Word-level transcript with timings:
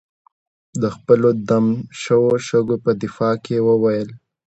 د 0.81 0.83
خپلو 0.95 1.29
دم 1.49 1.65
شوو 2.01 2.31
شګو 2.47 2.77
په 2.85 2.91
دفاع 3.03 3.35
کې 3.43 3.53
یې 3.57 3.65
وویل. 3.67 4.09